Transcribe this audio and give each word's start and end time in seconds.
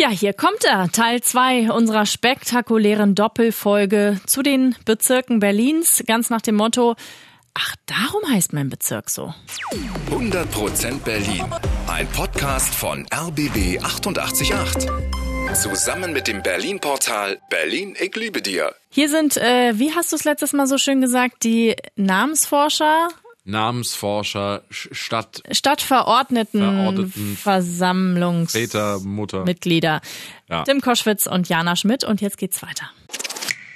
Ja, 0.00 0.08
hier 0.08 0.32
kommt 0.32 0.64
er, 0.64 0.90
Teil 0.90 1.20
2 1.20 1.72
unserer 1.72 2.06
spektakulären 2.06 3.14
Doppelfolge 3.14 4.18
zu 4.24 4.42
den 4.42 4.74
Bezirken 4.86 5.40
Berlins, 5.40 6.02
ganz 6.06 6.30
nach 6.30 6.40
dem 6.40 6.54
Motto, 6.54 6.94
ach, 7.52 7.76
darum 7.84 8.22
heißt 8.32 8.54
mein 8.54 8.70
Bezirk 8.70 9.10
so. 9.10 9.34
100% 10.10 11.00
Berlin, 11.00 11.44
ein 11.86 12.06
Podcast 12.12 12.74
von 12.74 13.06
RBB 13.12 13.84
888. 13.84 14.88
Zusammen 15.52 16.14
mit 16.14 16.28
dem 16.28 16.42
Berlin-Portal 16.42 17.38
Berlin, 17.50 17.94
ich 18.00 18.16
liebe 18.16 18.40
dir. 18.40 18.74
Hier 18.88 19.10
sind, 19.10 19.36
äh, 19.36 19.78
wie 19.78 19.92
hast 19.94 20.12
du 20.12 20.16
es 20.16 20.24
letztes 20.24 20.54
Mal 20.54 20.66
so 20.66 20.78
schön 20.78 21.02
gesagt, 21.02 21.44
die 21.44 21.76
Namensforscher 21.96 23.08
Namensforscher, 23.44 24.62
Stadt, 24.70 25.42
Stadtverordneten, 25.50 26.60
Verordneten, 26.60 27.36
Versammlungs 27.36 28.52
Väter, 28.52 29.00
Mutter. 29.00 29.44
Mitglieder. 29.44 30.00
Ja. 30.48 30.64
Tim 30.64 30.80
Koschwitz 30.80 31.26
und 31.26 31.48
Jana 31.48 31.76
Schmidt. 31.76 32.04
Und 32.04 32.20
jetzt 32.20 32.38
geht's 32.38 32.62
weiter. 32.62 32.90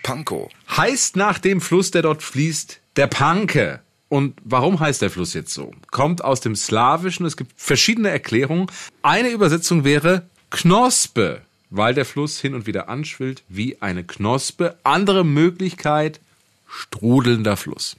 Pankow, 0.02 0.50
heißt 0.76 1.16
nach 1.16 1.38
dem 1.38 1.60
Fluss, 1.60 1.90
der 1.90 2.02
dort 2.02 2.22
fließt, 2.22 2.80
der 2.96 3.06
Panke. 3.06 3.80
Und 4.08 4.36
warum 4.44 4.78
heißt 4.78 5.02
der 5.02 5.10
Fluss 5.10 5.34
jetzt 5.34 5.52
so? 5.52 5.72
Kommt 5.90 6.22
aus 6.22 6.40
dem 6.40 6.54
Slawischen, 6.54 7.26
es 7.26 7.36
gibt 7.36 7.52
verschiedene 7.56 8.10
Erklärungen. 8.10 8.66
Eine 9.02 9.30
Übersetzung 9.30 9.82
wäre 9.82 10.28
Knospe, 10.50 11.40
weil 11.70 11.94
der 11.94 12.04
Fluss 12.04 12.38
hin 12.38 12.54
und 12.54 12.66
wieder 12.66 12.88
anschwillt 12.88 13.42
wie 13.48 13.80
eine 13.82 14.04
Knospe. 14.04 14.76
Andere 14.84 15.24
Möglichkeit, 15.24 16.20
strudelnder 16.68 17.56
Fluss. 17.56 17.96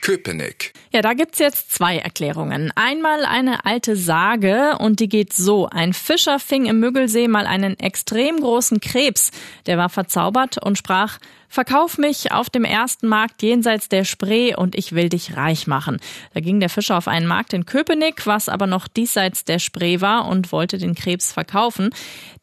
Köpenick, 0.00 0.72
Ja, 0.92 1.02
da 1.02 1.14
gibt's 1.14 1.38
jetzt 1.38 1.72
zwei 1.72 1.98
Erklärungen. 1.98 2.72
Einmal 2.74 3.24
eine 3.24 3.64
alte 3.64 3.96
Sage 3.96 4.76
und 4.78 5.00
die 5.00 5.08
geht 5.08 5.32
so. 5.32 5.68
Ein 5.68 5.92
Fischer 5.92 6.38
fing 6.38 6.66
im 6.66 6.80
Müggelsee 6.80 7.28
mal 7.28 7.46
einen 7.46 7.78
extrem 7.78 8.40
großen 8.40 8.80
Krebs. 8.80 9.30
Der 9.66 9.78
war 9.78 9.88
verzaubert 9.88 10.58
und 10.58 10.78
sprach, 10.78 11.18
Verkauf 11.52 11.98
mich 11.98 12.30
auf 12.30 12.48
dem 12.48 12.62
ersten 12.62 13.08
Markt 13.08 13.42
jenseits 13.42 13.88
der 13.88 14.04
Spree 14.04 14.54
und 14.54 14.76
ich 14.76 14.92
will 14.92 15.08
dich 15.08 15.36
reich 15.36 15.66
machen. 15.66 15.98
Da 16.32 16.38
ging 16.38 16.60
der 16.60 16.68
Fischer 16.68 16.96
auf 16.96 17.08
einen 17.08 17.26
Markt 17.26 17.52
in 17.52 17.66
Köpenick, 17.66 18.24
was 18.24 18.48
aber 18.48 18.68
noch 18.68 18.86
diesseits 18.86 19.44
der 19.44 19.58
Spree 19.58 20.00
war 20.00 20.28
und 20.28 20.52
wollte 20.52 20.78
den 20.78 20.94
Krebs 20.94 21.32
verkaufen. 21.32 21.90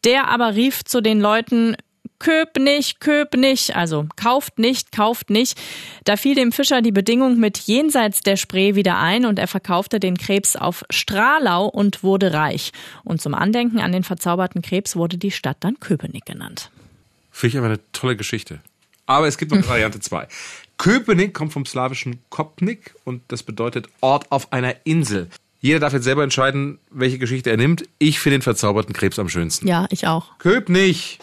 Der 0.04 0.28
aber 0.28 0.54
rief 0.54 0.84
zu 0.84 1.00
den 1.00 1.22
Leuten, 1.22 1.74
Köp 2.18 2.58
nicht, 2.58 3.00
köp 3.00 3.34
nicht, 3.36 3.76
also 3.76 4.06
kauft 4.16 4.58
nicht, 4.58 4.90
kauft 4.92 5.30
nicht. 5.30 5.58
Da 6.04 6.16
fiel 6.16 6.34
dem 6.34 6.50
Fischer 6.50 6.82
die 6.82 6.92
Bedingung 6.92 7.38
mit 7.38 7.58
jenseits 7.58 8.20
der 8.20 8.36
Spree 8.36 8.74
wieder 8.74 8.98
ein 8.98 9.24
und 9.24 9.38
er 9.38 9.46
verkaufte 9.46 10.00
den 10.00 10.16
Krebs 10.16 10.56
auf 10.56 10.84
Stralau 10.90 11.66
und 11.66 12.02
wurde 12.02 12.32
reich. 12.32 12.72
Und 13.04 13.20
zum 13.20 13.34
Andenken 13.34 13.78
an 13.78 13.92
den 13.92 14.02
verzauberten 14.02 14.62
Krebs 14.62 14.96
wurde 14.96 15.16
die 15.16 15.30
Stadt 15.30 15.58
dann 15.60 15.78
Köpenick 15.78 16.26
genannt. 16.26 16.70
Finde 17.30 17.52
ich 17.52 17.58
aber 17.58 17.66
eine 17.66 17.80
tolle 17.92 18.16
Geschichte. 18.16 18.60
Aber 19.06 19.28
es 19.28 19.38
gibt 19.38 19.52
noch 19.52 19.68
Variante 19.68 20.00
2. 20.00 20.26
Köpenick 20.76 21.34
kommt 21.34 21.52
vom 21.52 21.66
slawischen 21.66 22.20
Kopnik 22.30 22.94
und 23.04 23.22
das 23.28 23.42
bedeutet 23.42 23.88
Ort 24.00 24.30
auf 24.30 24.52
einer 24.52 24.74
Insel. 24.84 25.28
Jeder 25.60 25.80
darf 25.80 25.92
jetzt 25.92 26.04
selber 26.04 26.22
entscheiden, 26.22 26.78
welche 26.90 27.18
Geschichte 27.18 27.50
er 27.50 27.56
nimmt. 27.56 27.84
Ich 27.98 28.20
finde 28.20 28.38
den 28.38 28.42
verzauberten 28.42 28.94
Krebs 28.94 29.18
am 29.18 29.28
schönsten. 29.28 29.66
Ja, 29.66 29.86
ich 29.90 30.06
auch. 30.06 30.38
Köpnick. 30.38 31.18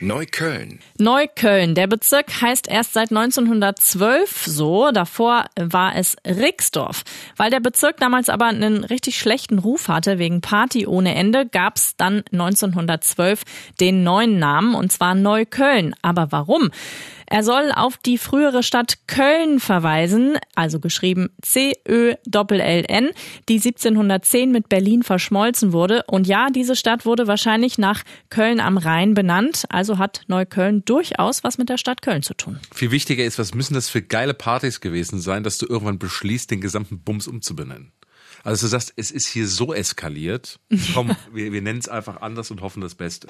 Neukölln, 0.00 0.78
Neukölln. 0.98 1.74
Der 1.74 1.86
Bezirk 1.86 2.42
heißt 2.42 2.68
erst 2.68 2.92
seit 2.92 3.10
1912 3.10 4.44
so. 4.44 4.90
Davor 4.92 5.46
war 5.58 5.96
es 5.96 6.16
Rixdorf. 6.26 7.02
Weil 7.36 7.50
der 7.50 7.60
Bezirk 7.60 7.96
damals 7.96 8.28
aber 8.28 8.44
einen 8.46 8.84
richtig 8.84 9.18
schlechten 9.18 9.58
Ruf 9.58 9.88
hatte 9.88 10.18
wegen 10.18 10.42
Party 10.42 10.86
ohne 10.86 11.14
Ende, 11.14 11.46
gab's 11.46 11.96
dann 11.96 12.24
1912 12.30 13.42
den 13.80 14.04
neuen 14.04 14.38
Namen 14.38 14.74
und 14.74 14.92
zwar 14.92 15.14
Neukölln. 15.14 15.94
Aber 16.02 16.30
warum? 16.30 16.70
Er 17.28 17.42
soll 17.42 17.72
auf 17.74 17.96
die 17.98 18.18
frühere 18.18 18.62
Stadt 18.62 18.98
Köln 19.06 19.60
verweisen, 19.60 20.38
also 20.54 20.80
geschrieben 20.80 21.30
C-Ö-L-L-N, 21.42 23.10
die 23.48 23.54
1710 23.54 24.52
mit 24.52 24.68
Berlin 24.68 25.02
verschmolzen 25.02 25.72
wurde. 25.72 26.04
Und 26.06 26.26
ja, 26.26 26.48
diese 26.50 26.76
Stadt 26.76 27.04
wurde 27.04 27.26
wahrscheinlich 27.26 27.78
nach 27.78 28.02
Köln 28.30 28.60
am 28.60 28.78
Rhein 28.78 29.14
benannt, 29.14 29.64
also 29.68 29.98
hat 29.98 30.22
Neukölln 30.28 30.84
durchaus 30.84 31.42
was 31.42 31.58
mit 31.58 31.68
der 31.68 31.78
Stadt 31.78 32.02
Köln 32.02 32.22
zu 32.22 32.34
tun. 32.34 32.60
Viel 32.72 32.90
wichtiger 32.90 33.24
ist, 33.24 33.38
was 33.38 33.54
müssen 33.54 33.74
das 33.74 33.88
für 33.88 34.02
geile 34.02 34.34
Partys 34.34 34.80
gewesen 34.80 35.20
sein, 35.20 35.42
dass 35.42 35.58
du 35.58 35.66
irgendwann 35.66 35.98
beschließt, 35.98 36.50
den 36.50 36.60
gesamten 36.60 37.00
Bums 37.00 37.26
umzubenennen. 37.26 37.92
Also 38.44 38.66
du 38.66 38.70
sagst, 38.70 38.92
es 38.94 39.10
ist 39.10 39.26
hier 39.26 39.48
so 39.48 39.74
eskaliert. 39.74 40.60
Komm, 40.94 41.16
wir, 41.32 41.52
wir 41.52 41.62
nennen 41.62 41.80
es 41.80 41.88
einfach 41.88 42.20
anders 42.20 42.52
und 42.52 42.60
hoffen 42.60 42.80
das 42.80 42.94
Beste. 42.94 43.26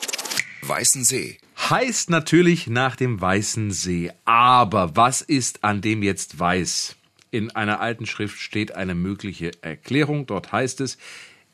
Weißensee, 0.62 1.38
Heißt 1.70 2.10
natürlich 2.10 2.66
nach 2.66 2.96
dem 2.96 3.18
Weißen 3.20 3.70
See. 3.70 4.12
Aber 4.26 4.94
was 4.94 5.22
ist 5.22 5.64
an 5.64 5.80
dem 5.80 6.02
jetzt 6.02 6.38
weiß? 6.38 6.96
In 7.30 7.50
einer 7.56 7.80
alten 7.80 8.04
Schrift 8.06 8.38
steht 8.38 8.72
eine 8.72 8.94
mögliche 8.94 9.50
Erklärung. 9.62 10.26
Dort 10.26 10.52
heißt 10.52 10.80
es, 10.82 10.98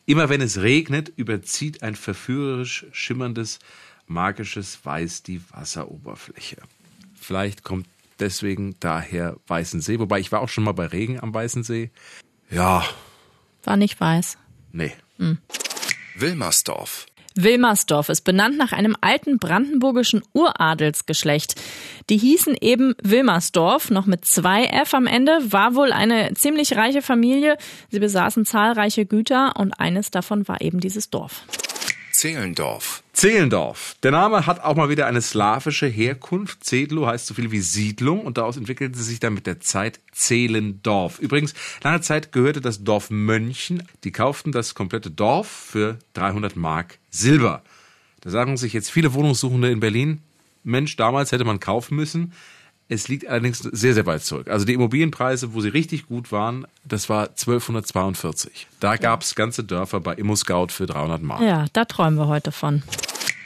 immer 0.04 0.28
wenn 0.28 0.40
es 0.40 0.60
regnet, 0.60 1.12
überzieht 1.16 1.82
ein 1.82 1.94
verführerisch 1.94 2.84
schimmerndes, 2.92 3.60
magisches 4.06 4.84
Weiß 4.84 5.22
die 5.22 5.40
Wasseroberfläche. 5.50 6.56
Vielleicht 7.14 7.62
kommt 7.62 7.86
deswegen 8.18 8.74
daher 8.80 9.36
Weißen 9.46 9.80
See. 9.80 9.98
Wobei 10.00 10.18
ich 10.18 10.32
war 10.32 10.40
auch 10.40 10.48
schon 10.48 10.64
mal 10.64 10.72
bei 10.72 10.86
Regen 10.86 11.20
am 11.20 11.32
Weißen 11.32 11.62
See. 11.62 11.90
Ja, 12.50 12.84
War 13.62 13.76
nicht 13.76 14.00
weiß. 14.00 14.36
nee. 14.72 14.92
Wilmersdorf, 16.16 17.06
Wilmersdorf 17.34 18.08
ist 18.08 18.22
benannt 18.22 18.56
nach 18.56 18.72
einem 18.72 18.96
alten 19.00 19.38
brandenburgischen 19.38 20.22
Uradelsgeschlecht. 20.32 21.54
Die 22.10 22.18
hießen 22.18 22.56
eben 22.60 22.94
Wilmersdorf, 23.02 23.90
noch 23.90 24.06
mit 24.06 24.24
zwei 24.24 24.64
F 24.66 24.94
am 24.94 25.06
Ende, 25.06 25.38
war 25.52 25.74
wohl 25.74 25.92
eine 25.92 26.34
ziemlich 26.34 26.76
reiche 26.76 27.02
Familie. 27.02 27.56
Sie 27.90 28.00
besaßen 28.00 28.44
zahlreiche 28.44 29.06
Güter 29.06 29.54
und 29.56 29.78
eines 29.78 30.10
davon 30.10 30.46
war 30.48 30.60
eben 30.60 30.80
dieses 30.80 31.10
Dorf. 31.10 31.42
Zehlendorf, 32.12 33.02
Zehlendorf. 33.14 33.96
Der 34.02 34.10
Name 34.10 34.46
hat 34.46 34.60
auch 34.60 34.76
mal 34.76 34.90
wieder 34.90 35.06
eine 35.06 35.22
slawische 35.22 35.86
Herkunft. 35.86 36.62
Zedlo 36.62 37.06
heißt 37.06 37.26
so 37.26 37.34
viel 37.34 37.50
wie 37.50 37.60
Siedlung 37.60 38.20
und 38.20 38.36
daraus 38.36 38.58
entwickelte 38.58 38.98
sich 38.98 39.18
dann 39.18 39.32
mit 39.32 39.46
der 39.46 39.60
Zeit 39.60 39.98
Zehlendorf. 40.12 41.18
Übrigens, 41.18 41.54
lange 41.82 42.02
Zeit 42.02 42.30
gehörte 42.30 42.60
das 42.60 42.84
Dorf 42.84 43.10
Mönchen. 43.10 43.82
Die 44.04 44.12
kauften 44.12 44.52
das 44.52 44.74
komplette 44.74 45.10
Dorf 45.10 45.48
für 45.48 45.98
300 46.12 46.54
Mark 46.54 46.98
Silber. 47.10 47.62
Da 48.20 48.30
sagen 48.30 48.56
sich 48.58 48.74
jetzt 48.74 48.90
viele 48.90 49.14
Wohnungssuchende 49.14 49.70
in 49.70 49.80
Berlin, 49.80 50.20
Mensch, 50.64 50.96
damals 50.96 51.32
hätte 51.32 51.44
man 51.44 51.60
kaufen 51.60 51.96
müssen. 51.96 52.32
Es 52.92 53.08
liegt 53.08 53.26
allerdings 53.26 53.58
sehr, 53.58 53.94
sehr 53.94 54.04
weit 54.04 54.22
zurück. 54.22 54.48
Also 54.48 54.66
die 54.66 54.74
Immobilienpreise, 54.74 55.54
wo 55.54 55.62
sie 55.62 55.70
richtig 55.70 56.08
gut 56.08 56.30
waren, 56.30 56.66
das 56.84 57.08
war 57.08 57.28
1242. 57.28 58.66
Da 58.80 58.96
gab's 58.96 59.34
ganze 59.34 59.64
Dörfer 59.64 60.00
bei 60.00 60.12
ImmoScout 60.12 60.68
für 60.68 60.84
300 60.84 61.22
Mark. 61.22 61.40
Ja, 61.40 61.64
da 61.72 61.86
träumen 61.86 62.18
wir 62.18 62.28
heute 62.28 62.52
von. 62.52 62.82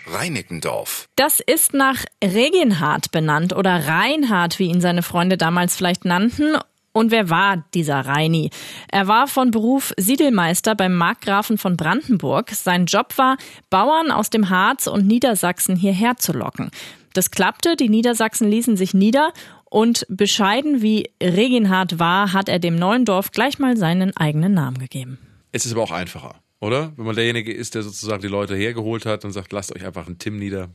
Reinickendorf, 0.08 1.08
Das 1.16 1.40
ist 1.40 1.74
nach 1.74 2.04
Reginhard 2.22 3.10
benannt 3.12 3.54
oder 3.54 3.86
Reinhard, 3.86 4.58
wie 4.58 4.68
ihn 4.68 4.80
seine 4.80 5.02
Freunde 5.02 5.36
damals 5.36 5.76
vielleicht 5.76 6.04
nannten. 6.04 6.56
Und 6.92 7.10
wer 7.10 7.28
war 7.28 7.64
dieser 7.74 8.00
Reini? 8.00 8.50
Er 8.88 9.06
war 9.06 9.28
von 9.28 9.50
Beruf 9.50 9.92
Siedelmeister 9.96 10.74
beim 10.74 10.96
Markgrafen 10.96 11.58
von 11.58 11.76
Brandenburg. 11.76 12.50
Sein 12.50 12.86
Job 12.86 13.18
war, 13.18 13.36
Bauern 13.68 14.10
aus 14.10 14.30
dem 14.30 14.48
Harz 14.48 14.86
und 14.86 15.06
Niedersachsen 15.06 15.76
hierher 15.76 16.16
zu 16.16 16.32
locken. 16.32 16.70
Das 17.16 17.31
klappte, 17.31 17.77
die 17.77 17.88
Niedersachsen 17.88 18.50
ließen 18.50 18.77
sich 18.77 18.93
nieder 18.93 19.32
und 19.65 20.06
bescheiden 20.10 20.82
wie 20.82 21.10
Reginhard 21.22 21.99
war, 21.99 22.34
hat 22.34 22.50
er 22.50 22.59
dem 22.59 22.77
neuen 22.77 23.06
Dorf 23.06 23.31
gleich 23.31 23.59
mal 23.59 23.77
seinen 23.78 24.15
eigenen 24.16 24.53
Namen 24.53 24.78
gegeben. 24.78 25.19
Es 25.50 25.65
ist 25.65 25.72
aber 25.72 25.82
auch 25.82 25.93
einfacher, 25.93 26.34
oder? 26.60 26.93
Wenn 26.97 27.06
man 27.06 27.16
derjenige 27.16 27.55
ist, 27.55 27.75
der 27.75 27.82
sozusagen 27.82 28.21
die 28.21 28.28
Leute 28.28 28.55
hergeholt 28.55 29.06
hat 29.06 29.25
und 29.25 29.32
sagt, 29.32 29.53
lasst 29.53 29.75
euch 29.75 29.87
einfach 29.87 30.06
einen 30.06 30.19
Tim 30.19 30.38
nieder, 30.38 30.69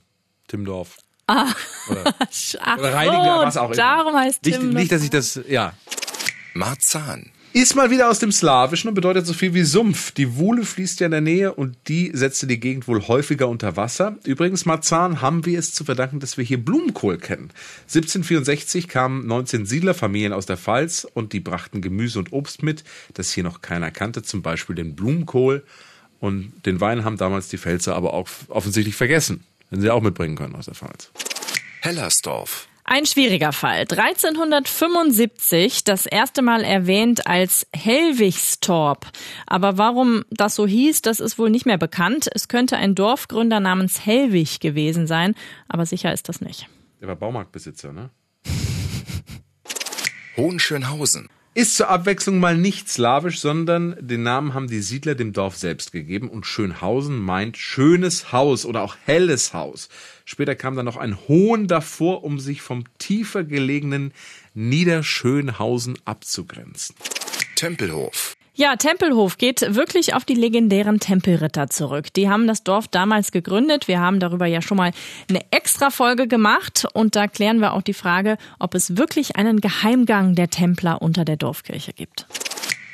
Timdorf. 0.48 0.98
Ach 1.28 1.56
Oder 1.90 2.94
Reiniger, 2.94 3.40
so, 3.40 3.46
was 3.46 3.58
auch 3.58 3.66
immer. 3.68 3.76
darum 3.76 4.16
heißt 4.16 4.44
Nicht, 4.44 4.60
Tim 4.60 4.70
nicht, 4.72 4.92
dass 4.92 5.04
ich 5.04 5.12
das, 5.12 5.40
ja. 5.48 5.74
Marzahn, 6.56 7.32
Ist 7.54 7.76
mal 7.76 7.92
wieder 7.92 8.10
aus 8.10 8.20
dem 8.20 8.32
Slawischen 8.32 8.88
und 8.88 8.94
bedeutet 8.94 9.28
so 9.28 9.34
viel 9.34 9.54
wie 9.54 9.64
Sumpf. 9.64 10.12
Die 10.12 10.38
Wuhle 10.38 10.64
fließt 10.64 11.02
ja 11.02 11.08
in 11.08 11.12
der 11.12 11.20
Nähe 11.20 11.54
und 11.54 11.76
die 11.90 12.10
setzte 12.14 12.48
die 12.48 12.62
Gegend 12.62 12.88
wohl 12.88 13.06
häufiger 13.10 13.50
unter 13.50 13.76
Wasser. 13.76 14.16
Übrigens, 14.24 14.66
Marzahn 14.66 15.22
haben 15.22 15.46
wir 15.46 15.60
es 15.60 15.74
zu 15.74 15.84
verdanken, 15.84 16.22
dass 16.22 16.38
wir 16.38 16.46
hier 16.46 16.64
Blumenkohl 16.64 17.18
kennen. 17.18 17.52
1764 17.88 18.88
kamen 18.88 19.28
19 19.28 19.66
Siedlerfamilien 19.66 20.32
aus 20.32 20.46
der 20.46 20.56
Pfalz 20.56 21.06
und 21.14 21.34
die 21.34 21.42
brachten 21.42 21.82
Gemüse 21.82 22.20
und 22.20 22.32
Obst 22.32 22.64
mit, 22.64 22.86
das 23.16 23.34
hier 23.34 23.44
noch 23.44 23.62
keiner 23.62 23.92
kannte, 23.92 24.24
zum 24.24 24.42
Beispiel 24.42 24.78
den 24.78 24.96
Blumenkohl. 24.96 25.66
Und 26.22 26.54
den 26.66 26.80
Wein 26.80 27.04
haben 27.04 27.18
damals 27.18 27.50
die 27.50 27.58
Pfälzer 27.58 27.98
aber 27.98 28.14
auch 28.14 28.30
offensichtlich 28.48 28.96
vergessen, 28.96 29.44
wenn 29.70 29.82
sie 29.82 29.90
auch 29.90 30.02
mitbringen 30.02 30.38
können 30.38 30.56
aus 30.56 30.66
der 30.66 30.76
Pfalz. 30.76 31.12
Hellersdorf, 31.82 32.70
Ein 32.94 33.06
schwieriger 33.06 33.54
Fall. 33.54 33.86
1375 33.90 35.86
das 35.86 36.06
erste 36.06 36.42
Mal 36.42 36.62
erwähnt 36.66 37.26
als 37.26 37.66
Helwigstorp. 37.74 39.08
Aber 39.48 39.78
warum 39.78 40.26
das 40.30 40.56
so 40.56 40.68
hieß, 40.68 41.02
das 41.02 41.22
ist 41.22 41.40
wohl 41.40 41.50
nicht 41.50 41.66
mehr 41.66 41.78
bekannt. 41.78 42.28
Es 42.36 42.50
könnte 42.50 42.76
ein 42.76 42.94
Dorfgründer 42.94 43.62
namens 43.62 44.06
Hellwig 44.06 44.60
gewesen 44.60 45.08
sein, 45.08 45.36
aber 45.70 45.86
sicher 45.86 46.12
ist 46.12 46.28
das 46.28 46.42
nicht. 46.42 46.68
Der 47.00 47.08
war 47.08 47.16
Baumarktbesitzer, 47.16 47.94
ne? 47.94 48.10
Hohenschönhausen. 50.36 51.30
Ist 51.54 51.76
zur 51.76 51.90
Abwechslung 51.90 52.40
mal 52.40 52.58
nicht 52.58 52.88
slawisch, 52.88 53.42
sondern 53.42 53.98
den 54.00 54.24
Namen 54.24 54.54
haben 54.54 54.68
die 54.68 54.80
Siedler 54.80 55.16
dem 55.16 55.34
Dorf 55.34 55.58
selbst 55.58 55.92
gegeben 55.92 56.30
und 56.30 56.46
Schönhausen 56.46 57.20
meint 57.20 57.58
schönes 57.58 58.32
Haus 58.32 58.66
oder 58.66 58.82
auch 58.84 58.96
helles 59.04 59.54
Haus. 59.54 59.90
Später 60.24 60.56
kam 60.56 60.78
dann 60.78 60.86
noch 60.86 60.96
ein 60.96 61.18
Hohn 61.28 61.68
davor, 61.68 62.24
um 62.24 62.40
sich 62.40 62.62
vom 62.62 62.86
tiefer 63.00 63.44
gelegenen 63.44 64.14
Niederschönhausen 64.54 65.98
abzugrenzen. 66.06 66.96
Tempelhof. 67.58 68.38
Ja, 68.54 68.76
Tempelhof 68.76 69.38
geht 69.38 69.76
wirklich 69.76 70.14
auf 70.14 70.26
die 70.26 70.34
legendären 70.34 71.00
Tempelritter 71.00 71.70
zurück. 71.70 72.14
Die 72.14 72.30
haben 72.30 72.48
das 72.48 72.64
Dorf 72.64 72.90
damals 72.90 73.32
gegründet. 73.32 73.88
Wir 73.88 74.02
haben 74.02 74.20
darüber 74.20 74.46
ja 74.46 74.62
schon 74.62 74.76
mal 74.76 74.92
eine 75.30 75.40
extra 75.52 75.90
Folge 75.90 76.28
gemacht 76.28 76.86
und 76.94 77.16
da 77.16 77.28
klären 77.28 77.60
wir 77.60 77.74
auch 77.74 77.82
die 77.82 77.94
Frage, 77.94 78.38
ob 78.60 78.76
es 78.76 78.98
wirklich 78.98 79.38
einen 79.38 79.62
Geheimgang 79.62 80.36
der 80.36 80.50
Templer 80.50 81.02
unter 81.02 81.24
der 81.24 81.38
Dorfkirche 81.38 81.94
gibt. 81.94 82.26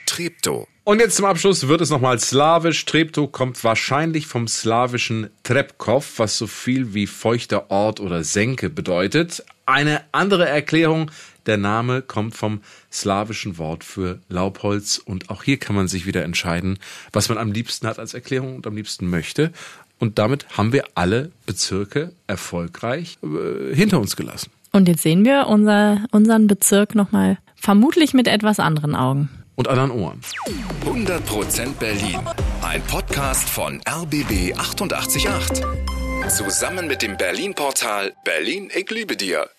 Treptow. 0.05 0.67
Und 0.83 0.99
jetzt 0.99 1.17
zum 1.17 1.25
Abschluss 1.25 1.67
wird 1.67 1.81
es 1.81 1.89
nochmal 1.89 2.19
slawisch. 2.19 2.85
Treptow 2.85 3.29
kommt 3.29 3.61
wahrscheinlich 3.63 4.27
vom 4.27 4.47
slawischen 4.47 5.31
Trepkov, 5.43 6.13
was 6.17 6.37
so 6.37 6.47
viel 6.47 6.93
wie 6.93 7.07
feuchter 7.07 7.71
Ort 7.71 7.99
oder 7.99 8.23
Senke 8.23 8.69
bedeutet. 8.69 9.43
Eine 9.65 10.03
andere 10.11 10.47
Erklärung, 10.47 11.11
der 11.47 11.57
Name 11.57 12.01
kommt 12.01 12.35
vom 12.35 12.61
slawischen 12.91 13.57
Wort 13.57 13.83
für 13.83 14.19
Laubholz 14.29 14.97
und 14.97 15.29
auch 15.29 15.43
hier 15.43 15.57
kann 15.57 15.75
man 15.75 15.87
sich 15.87 16.05
wieder 16.05 16.23
entscheiden, 16.23 16.77
was 17.11 17.29
man 17.29 17.37
am 17.37 17.51
liebsten 17.51 17.87
hat 17.87 17.99
als 17.99 18.13
Erklärung 18.13 18.55
und 18.55 18.67
am 18.67 18.75
liebsten 18.75 19.09
möchte. 19.09 19.51
Und 19.99 20.19
damit 20.19 20.45
haben 20.57 20.73
wir 20.73 20.85
alle 20.95 21.31
Bezirke 21.45 22.11
erfolgreich 22.27 23.17
äh, 23.23 23.73
hinter 23.73 23.99
uns 23.99 24.15
gelassen. 24.15 24.51
Und 24.71 24.87
jetzt 24.87 25.01
sehen 25.01 25.25
wir 25.25 25.47
unser, 25.47 26.05
unseren 26.11 26.47
Bezirk 26.47 26.93
nochmal 26.93 27.37
vermutlich 27.55 28.13
mit 28.13 28.27
etwas 28.27 28.59
anderen 28.59 28.95
Augen. 28.95 29.29
Und 29.55 29.67
anderen 29.67 29.89
Ohren. 29.89 30.21
100% 30.85 31.79
Berlin. 31.79 32.19
Ein 32.61 32.81
Podcast 32.83 33.49
von 33.49 33.81
RBB 33.89 34.55
888. 34.55 35.63
Zusammen 36.29 36.87
mit 36.87 37.01
dem 37.01 37.17
Berlin-Portal 37.17 38.13
Berlin, 38.23 38.69
ich 38.75 38.89
liebe 38.91 39.15
dir. 39.15 39.49